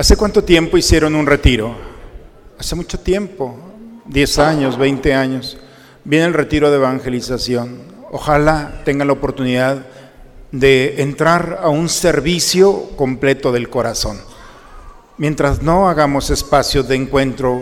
[0.00, 1.76] ¿Hace cuánto tiempo hicieron un retiro?
[2.58, 3.54] Hace mucho tiempo,
[4.06, 5.58] 10 años, 20 años.
[6.04, 7.82] Viene el retiro de evangelización.
[8.10, 9.84] Ojalá tengan la oportunidad
[10.52, 14.18] de entrar a un servicio completo del corazón.
[15.18, 17.60] Mientras no hagamos espacios de encuentro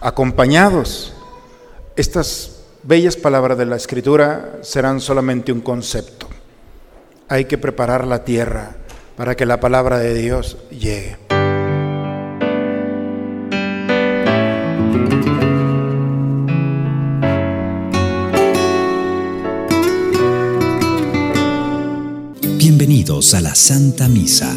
[0.00, 1.12] acompañados,
[1.96, 6.28] estas bellas palabras de la Escritura serán solamente un concepto.
[7.28, 8.76] Hay que preparar la tierra
[9.16, 11.27] para que la palabra de Dios llegue.
[22.70, 24.54] Bienvenidos a la Santa Misa.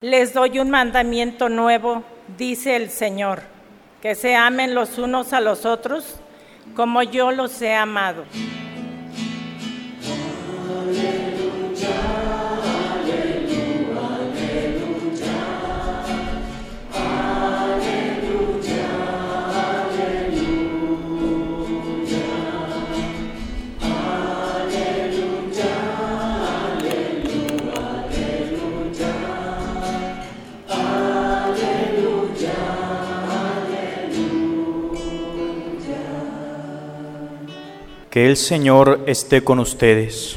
[0.00, 2.02] Les doy un mandamiento nuevo,
[2.36, 3.44] dice el Señor,
[4.00, 6.16] que se amen los unos a los otros
[6.74, 8.24] como yo los he amado.
[38.12, 40.36] Que el Señor esté con ustedes.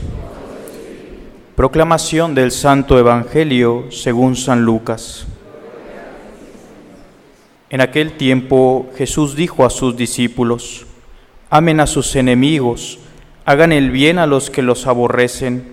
[1.58, 5.28] Proclamación del Santo Evangelio según San Lucas.
[7.70, 10.86] En aquel tiempo Jesús dijo a sus discípulos,
[11.50, 12.98] amen a sus enemigos,
[13.44, 15.66] hagan el bien a los que los aborrecen,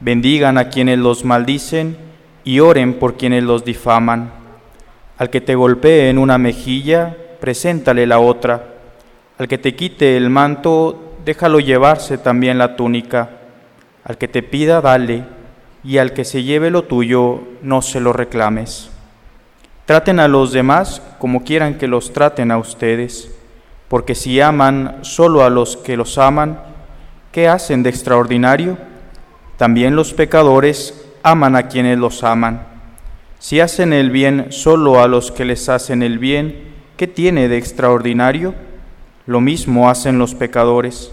[0.00, 1.96] bendigan a quienes los maldicen
[2.44, 4.32] y oren por quienes los difaman.
[5.16, 8.74] Al que te golpee en una mejilla, preséntale la otra.
[9.38, 13.28] Al que te quite el manto, déjalo llevarse también la túnica.
[14.02, 15.24] Al que te pida, dale,
[15.84, 18.88] y al que se lleve lo tuyo, no se lo reclames.
[19.84, 23.30] Traten a los demás como quieran que los traten a ustedes,
[23.88, 26.60] porque si aman solo a los que los aman,
[27.30, 28.78] ¿qué hacen de extraordinario?
[29.58, 32.62] También los pecadores aman a quienes los aman.
[33.38, 37.58] Si hacen el bien solo a los que les hacen el bien, ¿qué tiene de
[37.58, 38.54] extraordinario?
[39.26, 41.12] Lo mismo hacen los pecadores.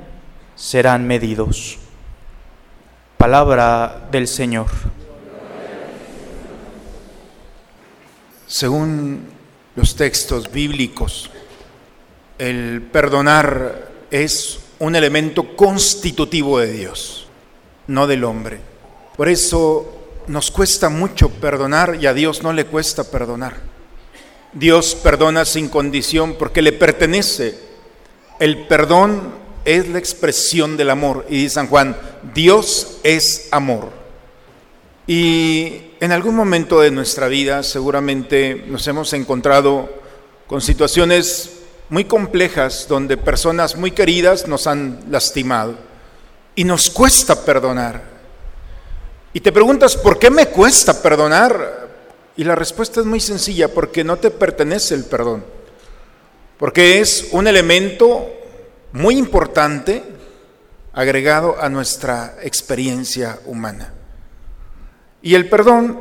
[0.61, 1.79] serán medidos.
[3.17, 4.67] Palabra del Señor.
[8.45, 9.27] Según
[9.75, 11.31] los textos bíblicos,
[12.37, 17.27] el perdonar es un elemento constitutivo de Dios,
[17.87, 18.59] no del hombre.
[19.17, 23.55] Por eso nos cuesta mucho perdonar y a Dios no le cuesta perdonar.
[24.53, 27.57] Dios perdona sin condición porque le pertenece.
[28.39, 31.25] El perdón es la expresión del amor.
[31.29, 31.97] Y San Juan,
[32.33, 33.89] Dios es amor.
[35.07, 39.89] Y en algún momento de nuestra vida seguramente nos hemos encontrado
[40.47, 41.51] con situaciones
[41.89, 45.75] muy complejas donde personas muy queridas nos han lastimado
[46.55, 48.01] y nos cuesta perdonar.
[49.33, 51.89] Y te preguntas, ¿por qué me cuesta perdonar?
[52.35, 55.43] Y la respuesta es muy sencilla, porque no te pertenece el perdón,
[56.57, 58.29] porque es un elemento
[58.93, 60.03] muy importante
[60.93, 63.93] agregado a nuestra experiencia humana.
[65.21, 65.99] Y el perdón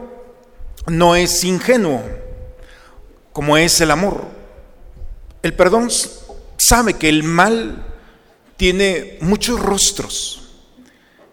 [0.87, 2.03] no es ingenuo,
[3.33, 4.25] como es el amor.
[5.43, 5.89] El perdón
[6.57, 7.85] sabe que el mal
[8.57, 10.51] tiene muchos rostros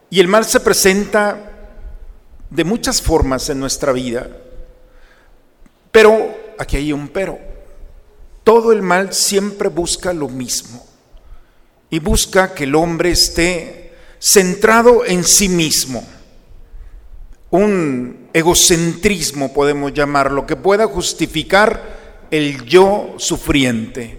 [0.10, 1.52] y el mal se presenta
[2.50, 4.30] de muchas formas en nuestra vida.
[5.92, 7.40] Pero, aquí hay un pero,
[8.44, 10.87] todo el mal siempre busca lo mismo
[11.90, 16.06] y busca que el hombre esté centrado en sí mismo.
[17.50, 24.18] Un egocentrismo, podemos llamarlo, que pueda justificar el yo sufriente.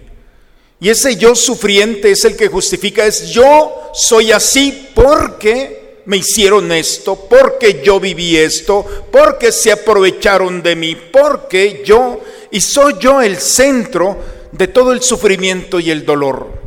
[0.79, 6.71] Y ese yo sufriente es el que justifica, es yo soy así porque me hicieron
[6.71, 13.21] esto, porque yo viví esto, porque se aprovecharon de mí, porque yo, y soy yo
[13.21, 14.17] el centro
[14.51, 16.58] de todo el sufrimiento y el dolor.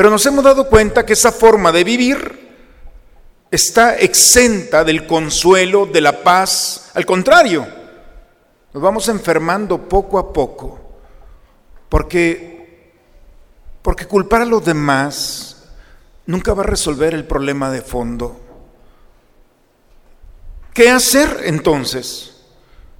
[0.00, 2.48] Pero nos hemos dado cuenta que esa forma de vivir
[3.50, 6.90] está exenta del consuelo, de la paz.
[6.94, 7.68] Al contrario,
[8.72, 10.80] nos vamos enfermando poco a poco,
[11.90, 12.94] porque,
[13.82, 15.68] porque culpar a los demás
[16.24, 18.40] nunca va a resolver el problema de fondo.
[20.72, 22.38] ¿Qué hacer entonces?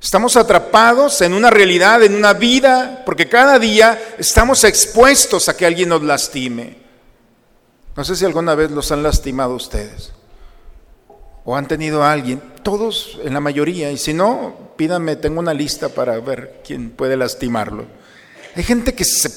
[0.02, 5.64] Estamos atrapados en una realidad, en una vida, porque cada día estamos expuestos a que
[5.64, 6.79] alguien nos lastime.
[8.00, 10.12] No sé si alguna vez los han lastimado ustedes
[11.44, 15.52] o han tenido a alguien, todos en la mayoría, y si no, pídanme, tengo una
[15.52, 17.84] lista para ver quién puede lastimarlo.
[18.56, 19.30] Hay gente que se,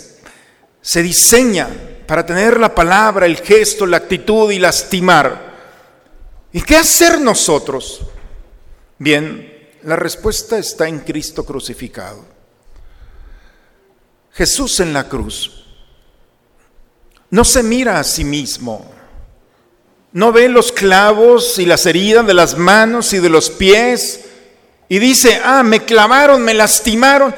[0.81, 1.67] se diseña
[2.07, 5.41] para tener la palabra, el gesto, la actitud y lastimar.
[6.53, 7.99] ¿Y qué hacer nosotros?
[8.97, 12.23] Bien, la respuesta está en Cristo crucificado.
[14.31, 15.62] Jesús en la cruz
[17.33, 18.85] no se mira a sí mismo,
[20.11, 24.19] no ve los clavos y las heridas de las manos y de los pies
[24.87, 27.33] y dice, ah, me clavaron, me lastimaron.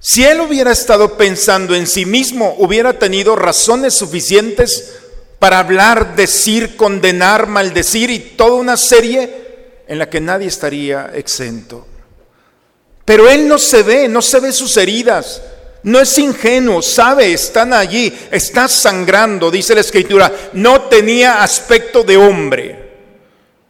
[0.00, 4.96] Si él hubiera estado pensando en sí mismo, hubiera tenido razones suficientes
[5.38, 11.86] para hablar, decir, condenar, maldecir y toda una serie en la que nadie estaría exento.
[13.04, 15.40] Pero él no se ve, no se ve sus heridas,
[15.82, 22.16] no es ingenuo, sabe, están allí, está sangrando, dice la escritura, no tenía aspecto de
[22.16, 22.88] hombre.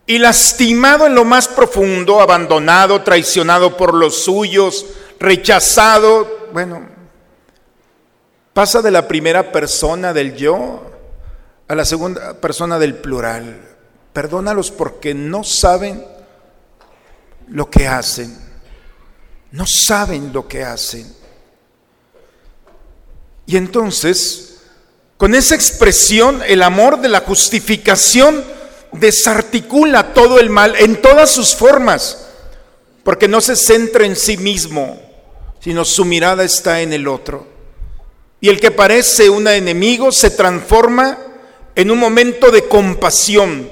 [0.07, 4.87] Y lastimado en lo más profundo, abandonado, traicionado por los suyos,
[5.21, 6.89] rechazado, bueno,
[8.55, 10.91] pasa de la primera persona del yo
[11.69, 13.61] a la segunda persona del plural.
[14.15, 16.05] Perdónalos porque no saben
[17.49, 18.37] lo que hacen.
[19.53, 21.15] No saben lo que hacen.
[23.49, 24.59] Y entonces,
[25.17, 28.45] con esa expresión, el amor de la justificación
[28.93, 32.29] desarticula todo el mal en todas sus formas,
[33.03, 35.01] porque no se centra en sí mismo,
[35.61, 37.47] sino su mirada está en el otro.
[38.39, 41.17] Y el que parece un enemigo se transforma
[41.75, 43.71] en un momento de compasión,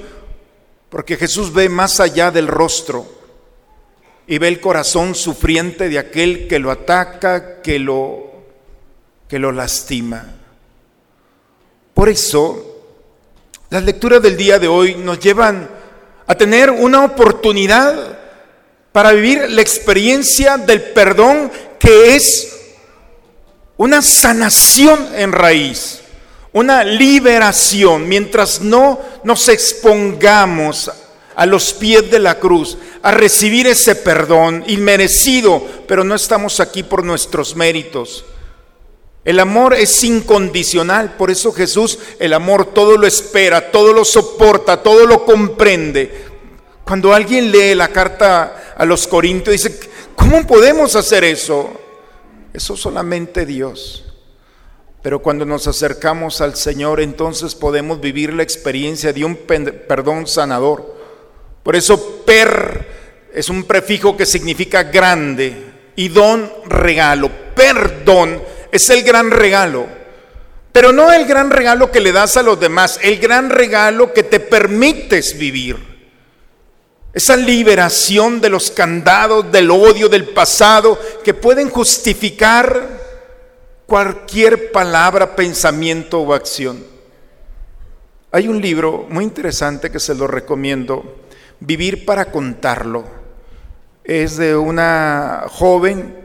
[0.88, 3.06] porque Jesús ve más allá del rostro
[4.26, 8.35] y ve el corazón sufriente de aquel que lo ataca, que lo
[9.28, 10.24] que lo lastima.
[11.94, 12.76] Por eso,
[13.70, 15.68] las lecturas del día de hoy nos llevan
[16.26, 18.18] a tener una oportunidad
[18.92, 22.52] para vivir la experiencia del perdón que es
[23.76, 26.00] una sanación en raíz,
[26.52, 30.90] una liberación, mientras no nos expongamos
[31.34, 36.82] a los pies de la cruz a recibir ese perdón inmerecido, pero no estamos aquí
[36.82, 38.24] por nuestros méritos
[39.26, 44.84] el amor es incondicional, por eso Jesús, el amor todo lo espera, todo lo soporta,
[44.84, 46.26] todo lo comprende.
[46.84, 49.80] Cuando alguien lee la carta a los Corintios, dice,
[50.14, 51.72] ¿cómo podemos hacer eso?
[52.54, 54.04] Eso solamente Dios.
[55.02, 60.94] Pero cuando nos acercamos al Señor, entonces podemos vivir la experiencia de un perdón sanador.
[61.64, 65.64] Por eso per es un prefijo que significa grande
[65.96, 67.28] y don regalo.
[67.56, 69.86] Perdón es el gran regalo.
[70.72, 74.22] Pero no el gran regalo que le das a los demás, el gran regalo que
[74.22, 75.96] te permites vivir.
[77.14, 82.88] Esa liberación de los candados, del odio, del pasado, que pueden justificar
[83.86, 86.84] cualquier palabra, pensamiento o acción.
[88.32, 91.24] Hay un libro muy interesante que se lo recomiendo,
[91.58, 93.04] Vivir para contarlo.
[94.04, 96.16] Es de una joven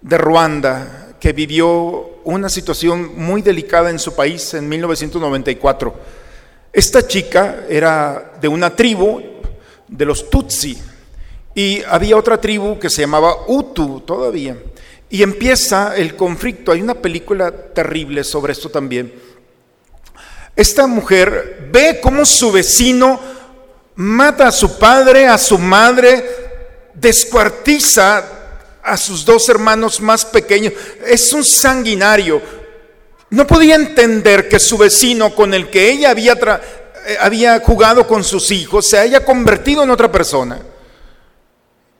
[0.00, 5.94] de Ruanda que vivió una situación muy delicada en su país en 1994.
[6.72, 9.22] Esta chica era de una tribu
[9.86, 10.78] de los Tutsi
[11.54, 14.56] y había otra tribu que se llamaba Utu todavía.
[15.10, 16.72] Y empieza el conflicto.
[16.72, 19.12] Hay una película terrible sobre esto también.
[20.56, 23.20] Esta mujer ve cómo su vecino
[23.96, 26.24] mata a su padre, a su madre,
[26.94, 28.39] descuartiza
[28.90, 30.72] a sus dos hermanos más pequeños.
[31.06, 32.42] Es un sanguinario.
[33.30, 38.24] No podía entender que su vecino con el que ella había, eh, había jugado con
[38.24, 40.60] sus hijos se haya convertido en otra persona.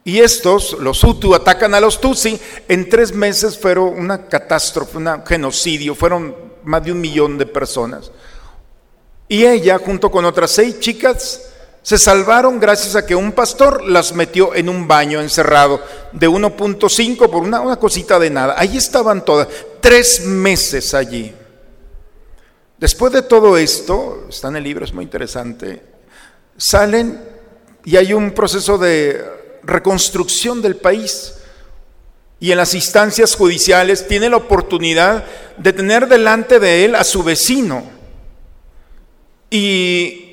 [0.03, 2.41] Y estos, los Hutu, atacan a los Tutsi.
[2.67, 5.95] En tres meses fueron una catástrofe, un genocidio.
[5.95, 8.11] Fueron más de un millón de personas.
[9.29, 11.50] Y ella, junto con otras seis chicas,
[11.83, 15.83] se salvaron gracias a que un pastor las metió en un baño encerrado
[16.13, 18.55] de 1.5 por una, cosita de nada.
[18.59, 19.49] Allí estaban todas,
[19.81, 21.35] tres meses allí.
[22.79, 25.83] Después de todo esto, está en el libro, es muy interesante,
[26.57, 27.23] salen
[27.85, 29.23] y hay un proceso de
[29.63, 31.35] reconstrucción del país.
[32.43, 35.25] Y en las instancias judiciales tiene la oportunidad
[35.59, 37.85] de tener delante de él a su vecino.
[39.51, 40.30] Y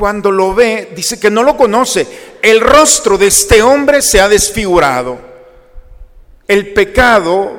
[0.00, 2.06] cuando lo ve, dice que no lo conoce.
[2.40, 5.20] El rostro de este hombre se ha desfigurado.
[6.48, 7.52] El pecado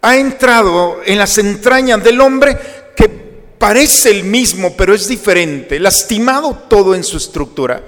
[0.00, 2.58] ha entrado en las entrañas del hombre
[2.96, 3.08] que
[3.58, 7.82] parece el mismo, pero es diferente, lastimado todo en su estructura.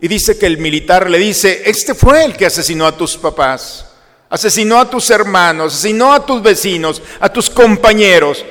[0.00, 3.86] Y dice que el militar le dice, este fue el que asesinó a tus papás,
[4.28, 8.44] asesinó a tus hermanos, asesinó a tus vecinos, a tus compañeros.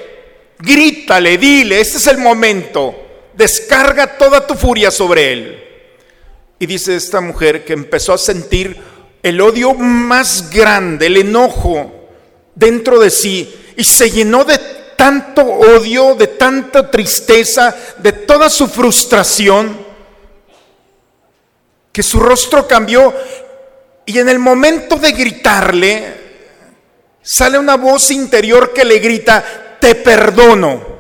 [0.58, 3.03] Grítale, dile, este es el momento,
[3.36, 5.64] descarga toda tu furia sobre él.
[6.60, 8.78] Y dice esta mujer que empezó a sentir
[9.22, 12.10] el odio más grande, el enojo
[12.56, 14.58] dentro de sí, y se llenó de
[14.96, 19.78] tanto odio, de tanta tristeza, de toda su frustración,
[21.92, 23.14] que su rostro cambió
[24.06, 26.14] y en el momento de gritarle,
[27.22, 30.93] sale una voz interior que le grita, te perdono.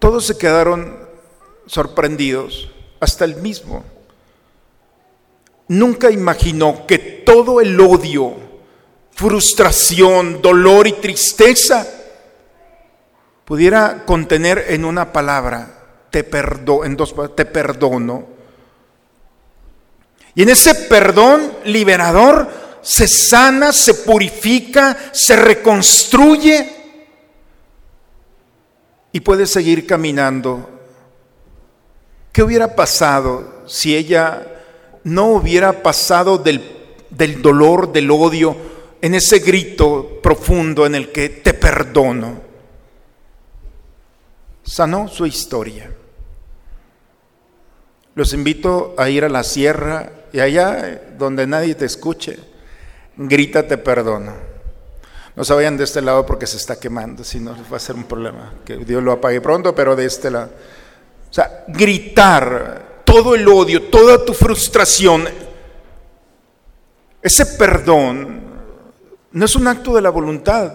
[0.00, 0.98] Todos se quedaron
[1.66, 3.84] sorprendidos, hasta el mismo.
[5.68, 8.34] Nunca imaginó que todo el odio,
[9.12, 11.86] frustración, dolor y tristeza
[13.44, 18.40] pudiera contener en una palabra, te perdo, en dos te perdono
[20.34, 22.48] y en ese perdón liberador
[22.82, 26.79] se sana, se purifica, se reconstruye
[29.12, 30.68] y puede seguir caminando.
[32.32, 34.46] ¿Qué hubiera pasado si ella
[35.02, 36.62] no hubiera pasado del,
[37.10, 38.56] del dolor, del odio,
[39.02, 42.40] en ese grito profundo en el que te perdono?
[44.62, 45.90] Sanó su historia.
[48.14, 52.38] Los invito a ir a la sierra y allá donde nadie te escuche,
[53.16, 54.49] grítate perdono.
[55.36, 57.94] No se vayan de este lado porque se está quemando, si no va a ser
[57.94, 58.54] un problema.
[58.64, 60.50] Que Dios lo apague pronto, pero de este lado.
[61.30, 65.28] O sea, gritar todo el odio, toda tu frustración,
[67.22, 68.40] ese perdón
[69.32, 70.72] no es un acto de la voluntad,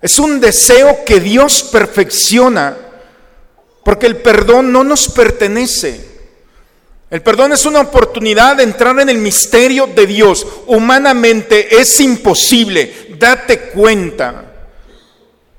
[0.00, 2.76] es un deseo que Dios perfecciona,
[3.84, 6.07] porque el perdón no nos pertenece.
[7.10, 10.46] El perdón es una oportunidad de entrar en el misterio de Dios.
[10.66, 14.44] Humanamente es imposible, date cuenta.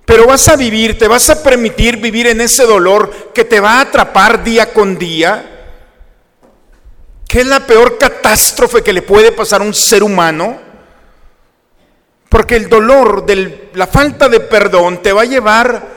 [0.05, 3.73] Pero vas a vivir, te vas a permitir vivir en ese dolor que te va
[3.73, 5.57] a atrapar día con día.
[7.27, 10.59] ¿Qué es la peor catástrofe que le puede pasar a un ser humano?
[12.27, 15.87] Porque el dolor de la falta de perdón te va a llevar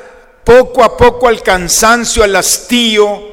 [0.45, 3.33] poco a poco al cansancio, al hastío,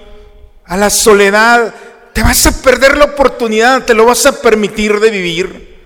[0.66, 1.74] a la soledad
[2.20, 5.80] te vas a perder la oportunidad, te lo vas a permitir de vivir.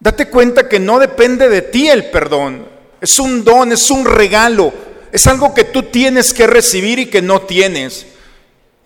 [0.00, 2.66] Date cuenta que no depende de ti el perdón.
[2.98, 4.72] Es un don, es un regalo.
[5.12, 8.06] Es algo que tú tienes que recibir y que no tienes.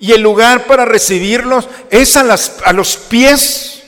[0.00, 2.25] Y el lugar para recibirlos es a,
[2.73, 3.85] los pies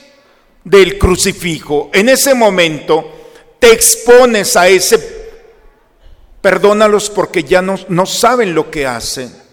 [0.63, 1.89] del crucifijo.
[1.93, 3.11] En ese momento
[3.59, 5.33] te expones a ese,
[6.39, 9.48] perdónalos porque ya no saben lo que hacen.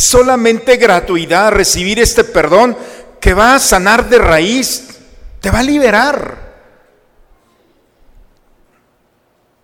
[0.00, 2.74] Es solamente gratuidad recibir este perdón
[3.20, 4.98] que va a sanar de raíz,
[5.42, 6.54] te va a liberar.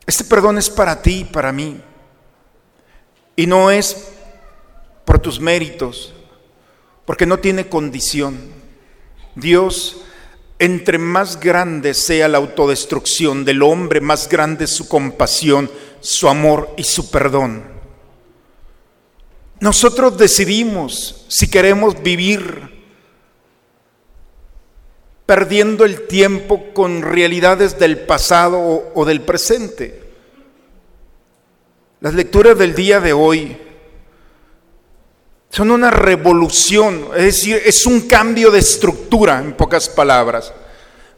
[0.07, 1.81] Este perdón es para ti y para mí.
[3.35, 4.09] Y no es
[5.07, 6.13] por tus méritos,
[7.07, 8.39] porque no tiene condición.
[9.37, 10.03] Dios,
[10.59, 16.85] entre más grande sea la autodestrucción del hombre, más grande su compasión, su amor y
[16.85, 17.76] su perdón.
[19.61, 22.77] Nosotros decidimos si queremos vivir
[25.25, 30.05] perdiendo el tiempo con realidades del pasado o, del presente.
[32.01, 33.57] Las lecturas del día de hoy
[35.51, 40.53] son una revolución, es decir, es un cambio de estructura, en pocas palabras.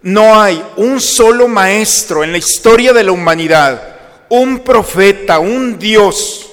[0.00, 3.96] No hay un solo maestro en la historia de la humanidad,
[4.30, 6.47] un profeta, un Dios,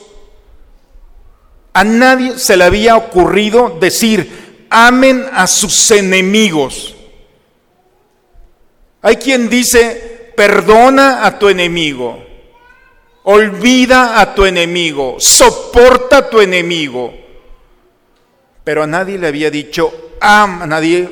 [1.75, 6.95] a nadie se le había ocurrido decir, amen a sus enemigos.
[9.01, 12.23] Hay quien dice, perdona a tu enemigo,
[13.23, 17.13] olvida a tu enemigo, soporta a tu enemigo.
[18.63, 21.09] Pero a nadie le había dicho, ama, a nadie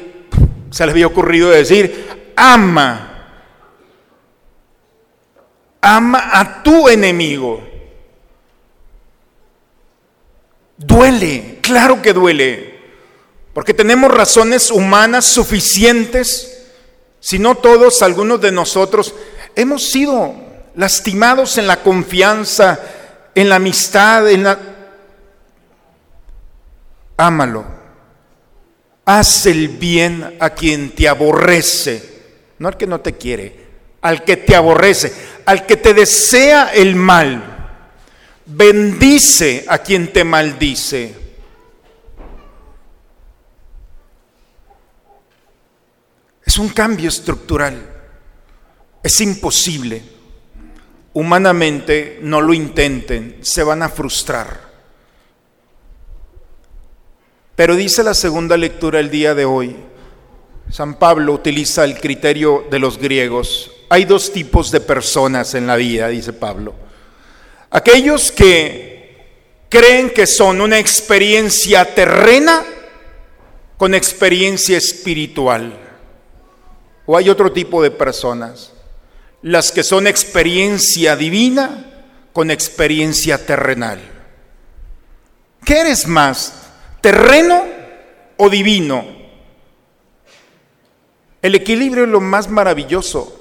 [0.72, 3.14] se le había ocurrido decir, ama
[5.84, 7.62] ama a tu enemigo.
[10.78, 12.80] Duele, claro que duele,
[13.54, 16.66] porque tenemos razones humanas suficientes,
[17.20, 19.14] si no todos, algunos de nosotros,
[19.56, 20.36] hemos sido
[20.76, 22.80] lastimados en la confianza,
[23.36, 24.60] en la amistad, en la...
[27.18, 27.66] Ámalo.
[29.06, 32.22] Haz el bien a quien te aborrece,
[32.58, 33.68] no al que no te quiere,
[34.02, 35.14] al que te aborrece
[35.46, 37.53] al que te desea el mal.
[38.46, 41.16] Bendice a quien te maldice.
[46.46, 47.90] Es un cambio estructural.
[49.02, 50.02] Es imposible.
[51.14, 54.72] Humanamente no lo intenten, se van a frustrar.
[57.56, 59.76] Pero dice la segunda lectura el día de hoy,
[60.72, 65.76] San Pablo utiliza el criterio de los griegos hay dos tipos de personas en la
[65.76, 66.74] vida, dice Pablo.
[67.76, 72.64] Aquellos que creen que son una experiencia terrena
[73.78, 75.80] con experiencia espiritual.
[77.08, 78.74] O hay otro tipo de personas,
[79.42, 84.00] las que son experiencia divina con experiencia terrenal.
[85.66, 86.54] ¿Qué eres más,
[87.02, 87.66] terreno
[88.38, 89.04] o divino?
[91.42, 93.40] El equilibrio es lo más maravilloso.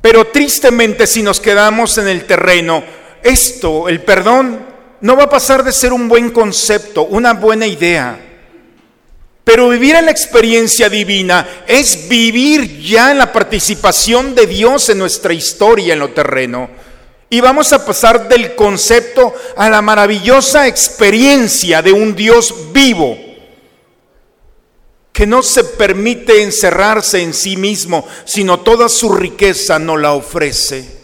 [0.00, 2.82] Pero tristemente si nos quedamos en el terreno,
[3.22, 4.66] esto, el perdón,
[5.00, 8.18] no va a pasar de ser un buen concepto, una buena idea.
[9.44, 14.98] Pero vivir en la experiencia divina es vivir ya en la participación de Dios en
[14.98, 16.70] nuestra historia en lo terreno.
[17.28, 23.18] Y vamos a pasar del concepto a la maravillosa experiencia de un Dios vivo
[25.12, 31.01] que no se permite encerrarse en sí mismo, sino toda su riqueza no la ofrece.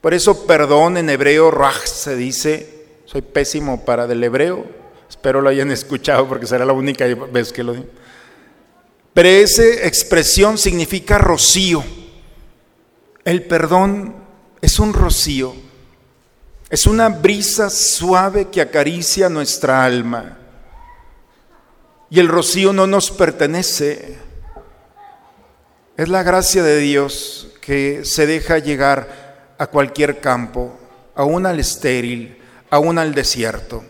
[0.00, 4.64] Por eso perdón en hebreo, raj se dice, soy pésimo para del hebreo,
[5.08, 7.86] espero lo hayan escuchado porque será la única vez que lo digo.
[9.12, 11.84] Pero esa expresión significa rocío.
[13.24, 14.14] El perdón
[14.62, 15.54] es un rocío,
[16.70, 20.38] es una brisa suave que acaricia nuestra alma.
[22.08, 24.16] Y el rocío no nos pertenece.
[25.96, 29.29] Es la gracia de Dios que se deja llegar
[29.60, 30.76] a cualquier campo,
[31.14, 32.36] aún al estéril,
[32.70, 33.84] aún al desierto.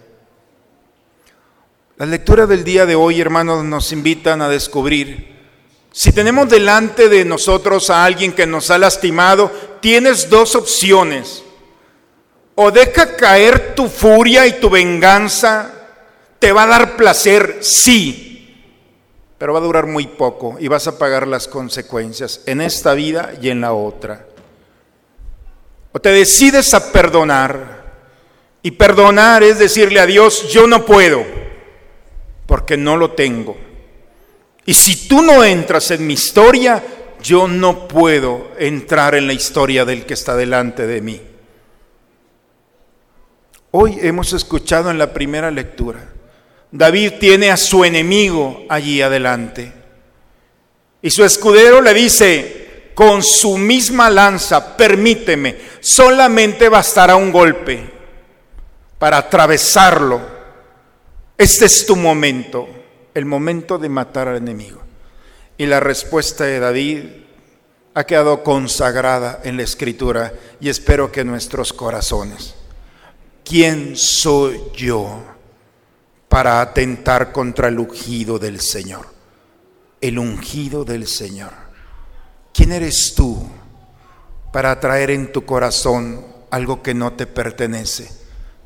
[1.97, 5.39] La lectura del día de hoy, hermanos, nos invitan a descubrir,
[5.93, 11.43] si tenemos delante de nosotros a alguien que nos ha lastimado, tienes dos opciones.
[12.55, 15.81] O deja caer tu furia y tu venganza
[16.41, 17.59] ¿Te va a dar placer?
[17.61, 18.65] Sí,
[19.37, 23.35] pero va a durar muy poco y vas a pagar las consecuencias en esta vida
[23.43, 24.27] y en la otra.
[25.93, 27.81] O te decides a perdonar.
[28.63, 31.25] Y perdonar es decirle a Dios, yo no puedo,
[32.47, 33.57] porque no lo tengo.
[34.67, 36.83] Y si tú no entras en mi historia,
[37.23, 41.21] yo no puedo entrar en la historia del que está delante de mí.
[43.71, 46.11] Hoy hemos escuchado en la primera lectura
[46.73, 49.73] David tiene a su enemigo allí adelante.
[51.03, 52.60] Y su escudero le dice,
[53.01, 57.91] con su misma lanza, permíteme, solamente bastará un golpe
[58.99, 60.21] para atravesarlo.
[61.39, 62.69] Este es tu momento,
[63.15, 64.83] el momento de matar al enemigo.
[65.57, 67.05] Y la respuesta de David
[67.95, 72.55] ha quedado consagrada en la escritura y espero que nuestros corazones.
[73.43, 75.25] ¿Quién soy yo?
[76.29, 79.07] para atentar contra el ungido del Señor.
[80.03, 81.70] El ungido del Señor.
[82.53, 83.49] ¿Quién eres tú
[84.53, 88.11] para traer en tu corazón algo que no te pertenece,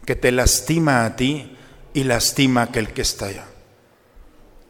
[0.04, 1.56] que te lastima a ti
[1.92, 3.46] y lastima a aquel que está allá?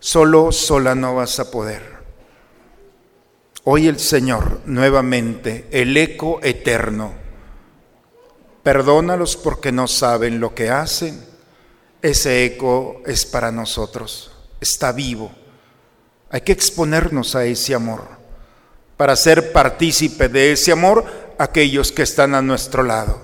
[0.01, 1.95] Solo, sola no vas a poder.
[3.65, 7.13] Hoy el Señor, nuevamente, el eco eterno,
[8.63, 11.35] perdónalos porque no saben lo que hacen
[12.05, 15.33] ese eco es para nosotros, está vivo.
[16.29, 18.07] Hay que exponernos a ese amor
[18.97, 21.05] para ser partícipe de ese amor
[21.39, 23.21] aquellos que están a nuestro lado.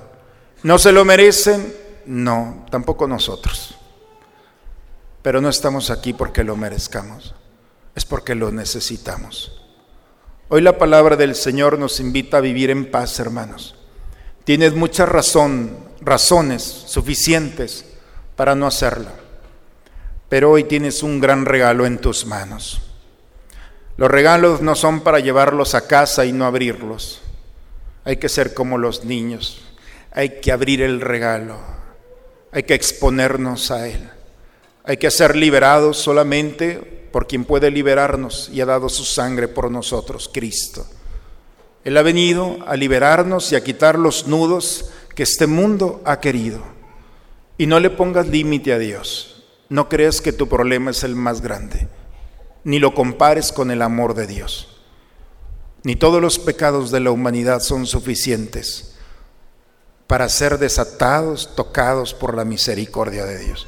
[0.62, 1.74] ¿No se lo merecen?
[2.06, 3.76] No, tampoco nosotros.
[5.22, 7.34] pero no estamos aquí porque lo merezcamos,
[7.94, 9.60] es porque lo necesitamos.
[10.48, 13.76] Hoy la palabra del Señor nos invita a vivir en paz, hermanos.
[14.44, 17.84] Tienes muchas razón, razones suficientes
[18.34, 19.10] para no hacerlo,
[20.28, 22.89] pero hoy tienes un gran regalo en tus manos.
[23.96, 27.20] Los regalos no son para llevarlos a casa y no abrirlos.
[28.04, 29.62] Hay que ser como los niños.
[30.12, 31.58] Hay que abrir el regalo.
[32.52, 34.08] Hay que exponernos a Él.
[34.84, 39.70] Hay que ser liberados solamente por quien puede liberarnos y ha dado su sangre por
[39.70, 40.86] nosotros, Cristo.
[41.84, 46.62] Él ha venido a liberarnos y a quitar los nudos que este mundo ha querido.
[47.58, 49.44] Y no le pongas límite a Dios.
[49.68, 51.88] No creas que tu problema es el más grande.
[52.64, 54.80] Ni lo compares con el amor de Dios.
[55.82, 58.96] Ni todos los pecados de la humanidad son suficientes
[60.06, 63.66] para ser desatados, tocados por la misericordia de Dios.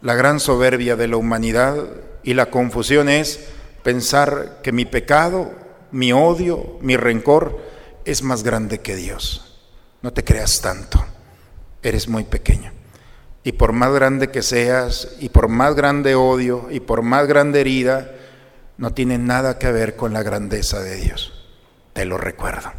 [0.00, 1.76] La gran soberbia de la humanidad
[2.22, 3.40] y la confusión es
[3.82, 5.52] pensar que mi pecado,
[5.90, 7.60] mi odio, mi rencor
[8.04, 9.60] es más grande que Dios.
[10.02, 11.04] No te creas tanto,
[11.82, 12.79] eres muy pequeño.
[13.42, 17.60] Y por más grande que seas, y por más grande odio, y por más grande
[17.60, 18.10] herida,
[18.76, 21.32] no tiene nada que ver con la grandeza de Dios.
[21.92, 22.72] Te lo recuerdo.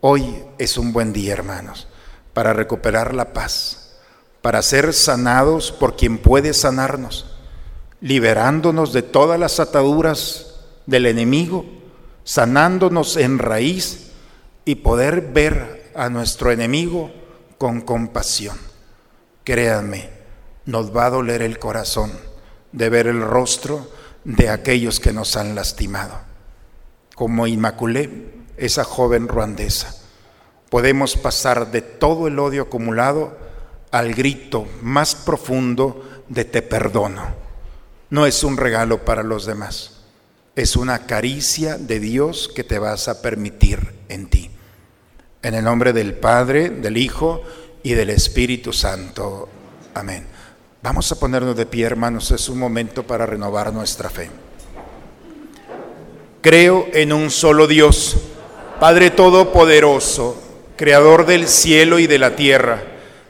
[0.00, 1.88] Hoy es un buen día, hermanos,
[2.32, 3.98] para recuperar la paz,
[4.42, 7.36] para ser sanados por quien puede sanarnos,
[8.00, 11.66] liberándonos de todas las ataduras del enemigo,
[12.24, 14.12] sanándonos en raíz
[14.64, 17.10] y poder ver a nuestro enemigo
[17.58, 18.69] con compasión.
[19.50, 20.08] Créanme,
[20.66, 22.12] nos va a doler el corazón
[22.70, 23.90] de ver el rostro
[24.22, 26.20] de aquellos que nos han lastimado.
[27.16, 29.92] Como Inmaculé, esa joven ruandesa,
[30.68, 33.36] podemos pasar de todo el odio acumulado
[33.90, 37.34] al grito más profundo de te perdono.
[38.08, 40.04] No es un regalo para los demás,
[40.54, 44.48] es una caricia de Dios que te vas a permitir en ti.
[45.42, 47.42] En el nombre del Padre, del Hijo
[47.82, 49.48] y del Espíritu Santo.
[49.94, 50.26] Amén.
[50.82, 54.30] Vamos a ponernos de pie, hermanos, es un momento para renovar nuestra fe.
[56.40, 58.16] Creo en un solo Dios,
[58.80, 60.40] Padre Todopoderoso,
[60.76, 62.82] Creador del cielo y de la tierra,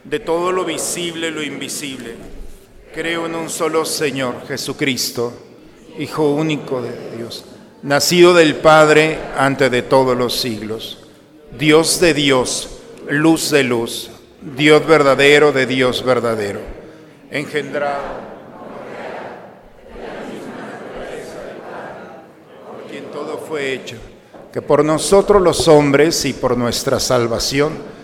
[0.04, 2.14] de todo lo visible y lo invisible.
[2.94, 5.32] Creo en un solo Señor, Jesucristo,
[5.98, 7.44] Hijo único de Dios,
[7.82, 10.98] nacido del Padre antes de todos los siglos,
[11.58, 14.10] Dios de Dios, luz de luz,
[14.42, 16.60] Dios verdadero de Dios verdadero.
[17.30, 18.30] Engendrado.
[22.66, 23.96] Por quien todo fue hecho,
[24.50, 28.00] que por nosotros los hombres y por nuestra salvación.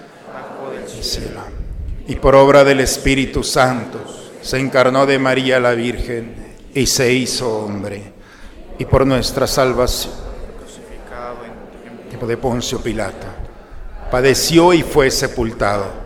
[2.08, 3.98] Y por obra del Espíritu Santo
[4.42, 6.34] se encarnó de María la Virgen
[6.74, 8.12] y se hizo hombre.
[8.78, 10.12] Y por nuestra salvación.
[12.10, 13.26] Tipo de Poncio Pilato.
[14.10, 16.05] Padeció y fue sepultado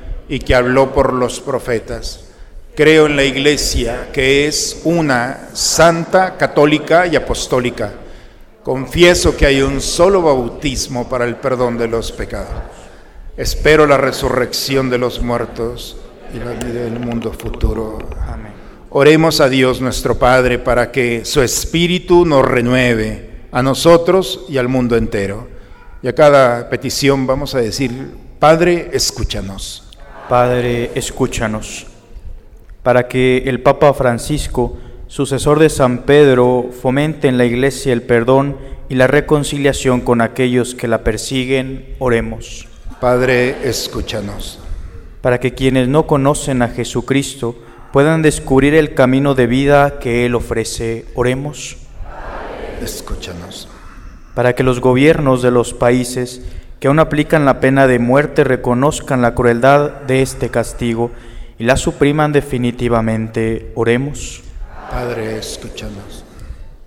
[0.31, 2.21] y que habló por los profetas.
[2.73, 7.91] Creo en la iglesia que es una santa, católica y apostólica.
[8.63, 12.47] Confieso que hay un solo bautismo para el perdón de los pecados.
[13.35, 15.97] Espero la resurrección de los muertos
[16.33, 17.99] y la vida del mundo futuro.
[18.25, 18.53] Amén.
[18.91, 24.69] Oremos a Dios nuestro Padre para que su Espíritu nos renueve a nosotros y al
[24.69, 25.49] mundo entero.
[26.01, 29.90] Y a cada petición vamos a decir, Padre, escúchanos.
[30.31, 31.87] Padre, escúchanos,
[32.83, 38.55] para que el Papa Francisco, sucesor de San Pedro, fomente en la Iglesia el perdón
[38.87, 42.65] y la reconciliación con aquellos que la persiguen, oremos.
[43.01, 44.59] Padre, escúchanos.
[45.19, 47.57] Para que quienes no conocen a Jesucristo
[47.91, 51.75] puedan descubrir el camino de vida que Él ofrece, oremos.
[52.81, 53.67] Escúchanos.
[54.33, 56.41] Para que los gobiernos de los países
[56.81, 61.11] que aún aplican la pena de muerte reconozcan la crueldad de este castigo
[61.59, 63.71] y la supriman definitivamente.
[63.75, 64.41] Oremos.
[64.89, 66.25] Padre, escúchanos.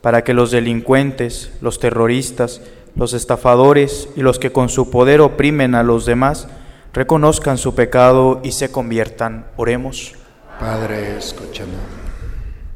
[0.01, 2.61] Para que los delincuentes, los terroristas,
[2.97, 6.49] los estafadores y los que con su poder oprimen a los demás
[6.93, 9.47] reconozcan su pecado y se conviertan.
[9.57, 10.15] Oremos.
[10.59, 11.75] Padre, escúchanos.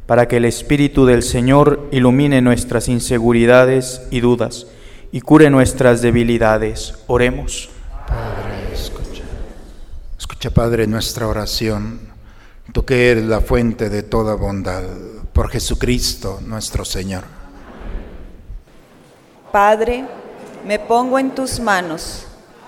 [0.07, 4.69] para que el Espíritu del Señor ilumine nuestras inseguridades y dudas
[5.13, 6.95] y cure nuestras debilidades.
[7.07, 7.71] Oremos.
[8.07, 9.23] Padre, escucha.
[10.19, 12.01] Escucha, Padre, nuestra oración.
[12.73, 14.83] Tú que eres la fuente de toda bondad,
[15.33, 17.25] por Jesucristo nuestro Señor.
[19.51, 20.05] Padre,
[20.67, 22.27] me pongo en tus manos.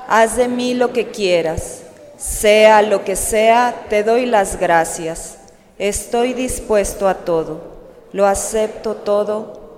[0.08, 1.82] Haz de mí lo que quieras.
[2.16, 5.38] Sea lo que sea, te doy las gracias.
[5.78, 7.70] Estoy dispuesto a todo.
[8.12, 9.59] Lo acepto todo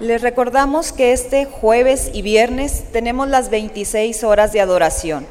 [0.00, 5.26] Les recordamos que este jueves y viernes tenemos las 26 horas de adoración.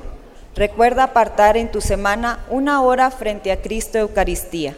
[0.56, 4.78] Recuerda apartar en tu semana una hora frente a Cristo Eucaristía.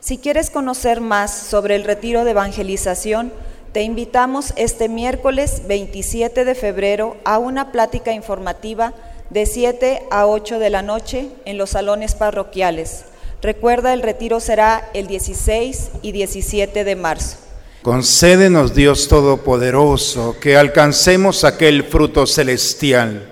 [0.00, 3.32] Si quieres conocer más sobre el retiro de evangelización,
[3.70, 8.94] te invitamos este miércoles 27 de febrero a una plática informativa
[9.30, 13.04] de 7 a 8 de la noche en los salones parroquiales.
[13.42, 17.47] Recuerda, el retiro será el 16 y 17 de marzo.
[17.88, 23.30] Concédenos, Dios Todopoderoso, que alcancemos aquel fruto celestial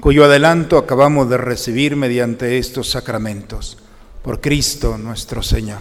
[0.00, 3.78] cuyo adelanto acabamos de recibir mediante estos sacramentos.
[4.20, 5.78] Por Cristo nuestro Señor.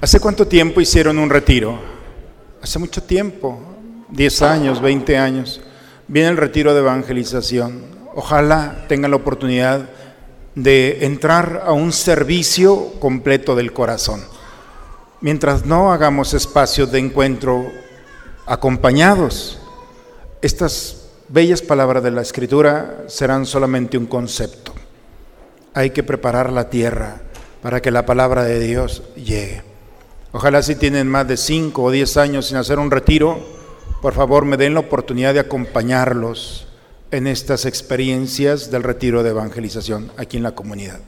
[0.00, 1.78] ¿Hace cuánto tiempo hicieron un retiro?
[2.60, 3.60] Hace mucho tiempo,
[4.08, 5.60] 10 años, 20 años.
[6.08, 7.80] Viene el retiro de evangelización.
[8.12, 9.88] Ojalá tengan la oportunidad
[10.56, 14.33] de entrar a un servicio completo del corazón
[15.24, 17.72] mientras no hagamos espacios de encuentro
[18.44, 19.58] acompañados,
[20.42, 24.74] estas bellas palabras de la Escritura serán solamente un concepto.
[25.72, 27.22] Hay que preparar la tierra
[27.62, 29.62] para que la palabra de Dios llegue.
[30.32, 33.40] Ojalá si tienen más de 5 o 10 años sin hacer un retiro,
[34.02, 36.68] por favor me den la oportunidad de acompañarlos
[37.10, 41.00] en estas experiencias del retiro de evangelización aquí en la comunidad.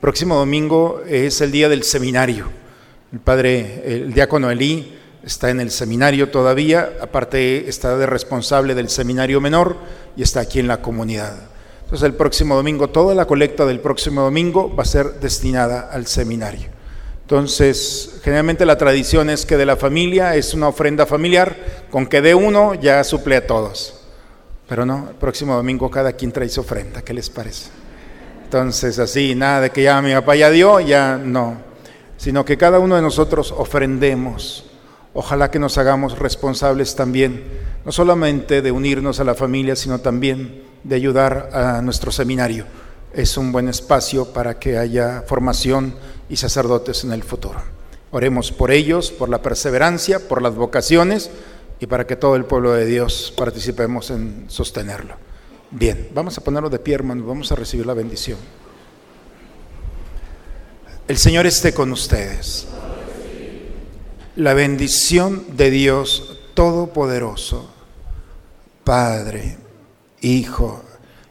[0.00, 2.61] Próximo domingo es el día del seminario
[3.12, 8.88] el padre, el diácono Elí, está en el seminario todavía, aparte está de responsable del
[8.88, 9.76] seminario menor
[10.16, 11.34] y está aquí en la comunidad.
[11.84, 16.06] Entonces el próximo domingo, toda la colecta del próximo domingo va a ser destinada al
[16.06, 16.70] seminario.
[17.20, 21.56] Entonces, generalmente la tradición es que de la familia es una ofrenda familiar,
[21.90, 24.00] con que de uno ya suple a todos.
[24.68, 27.70] Pero no, el próximo domingo cada quien trae su ofrenda, ¿qué les parece?
[28.44, 31.71] Entonces, así, nada de que ya mi papá ya dio, ya no
[32.22, 34.64] sino que cada uno de nosotros ofrendemos.
[35.12, 37.42] Ojalá que nos hagamos responsables también,
[37.84, 42.64] no solamente de unirnos a la familia, sino también de ayudar a nuestro seminario.
[43.12, 45.96] Es un buen espacio para que haya formación
[46.28, 47.60] y sacerdotes en el futuro.
[48.12, 51.28] Oremos por ellos, por la perseverancia, por las vocaciones
[51.80, 55.16] y para que todo el pueblo de Dios participemos en sostenerlo.
[55.72, 58.38] Bien, vamos a ponerlo de pie, hermanos, vamos a recibir la bendición.
[61.12, 62.66] El Señor esté con ustedes.
[64.34, 67.70] La bendición de Dios Todopoderoso,
[68.82, 69.58] Padre,
[70.22, 70.82] Hijo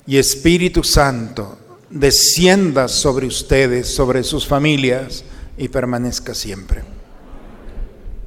[0.06, 1.58] y Espíritu Santo,
[1.90, 5.24] descienda sobre ustedes, sobre sus familias
[5.58, 6.84] y permanezca siempre.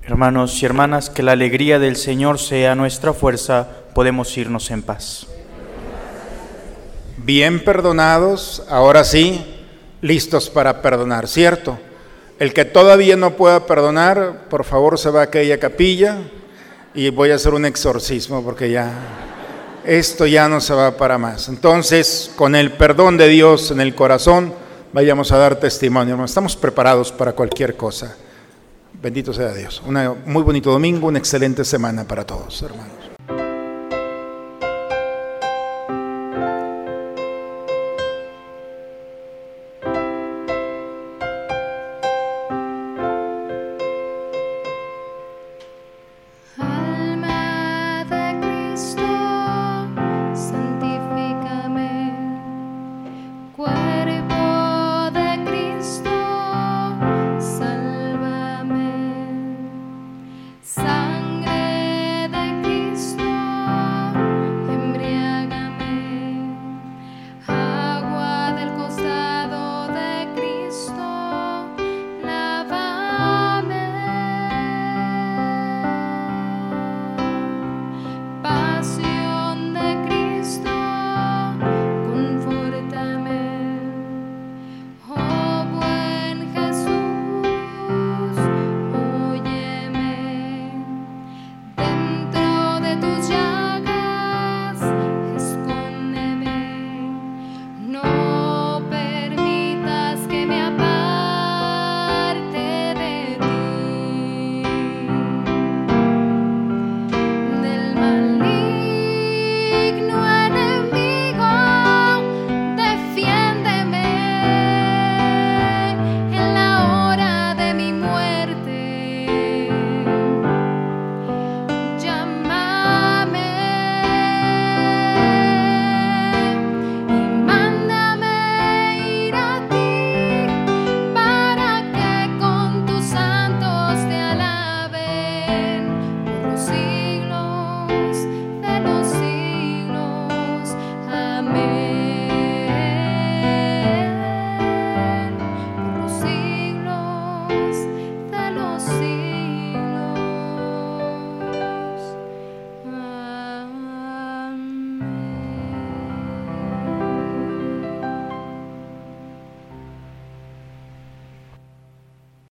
[0.02, 5.28] Hermanos y hermanas, que la alegría del Señor sea nuestra fuerza, podemos irnos en paz.
[7.18, 9.53] Bien perdonados, ahora sí
[10.04, 11.78] listos para perdonar, ¿cierto?
[12.38, 16.18] El que todavía no pueda perdonar, por favor se va a aquella capilla
[16.92, 18.92] y voy a hacer un exorcismo porque ya
[19.82, 21.48] esto ya no se va para más.
[21.48, 24.52] Entonces, con el perdón de Dios en el corazón,
[24.92, 26.22] vayamos a dar testimonio.
[26.22, 28.14] Estamos preparados para cualquier cosa.
[29.00, 29.82] Bendito sea Dios.
[29.86, 33.13] Un muy bonito domingo, una excelente semana para todos, hermanos.